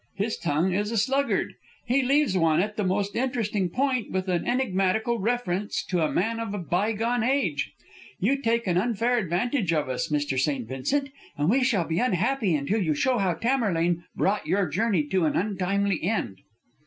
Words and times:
"His 0.15 0.35
tongue 0.35 0.73
is 0.73 0.89
a 0.91 0.97
sluggard. 0.97 1.53
He 1.85 2.01
leaves 2.01 2.35
one 2.35 2.59
at 2.59 2.75
the 2.75 2.83
most 2.83 3.15
interesting 3.15 3.69
point 3.69 4.09
with 4.09 4.27
an 4.29 4.47
enigmatical 4.47 5.19
reference 5.19 5.85
to 5.85 6.01
a 6.01 6.11
man 6.11 6.39
of 6.39 6.55
a 6.55 6.57
bygone 6.57 7.21
age. 7.21 7.71
You 8.19 8.41
take 8.41 8.65
an 8.65 8.79
unfair 8.79 9.19
advantage 9.19 9.71
of 9.73 9.89
us, 9.89 10.07
Mr. 10.07 10.39
St. 10.39 10.67
Vincent, 10.67 11.11
and 11.37 11.51
we 11.51 11.63
shall 11.63 11.85
be 11.85 11.99
unhappy 11.99 12.55
until 12.55 12.81
you 12.81 12.95
show 12.95 13.19
how 13.19 13.35
Tamerlane 13.35 14.03
brought 14.15 14.47
your 14.47 14.67
journey 14.67 15.03
to 15.09 15.25
an 15.25 15.35
untimely 15.35 16.01
end." 16.01 16.39